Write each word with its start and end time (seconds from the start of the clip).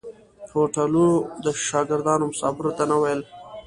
هوټلو 0.51 1.07
شاګردانو 1.67 2.25
مسافرو 2.31 2.71
ته 2.77 2.83
نه 2.91 2.95
ویل. 3.01 3.21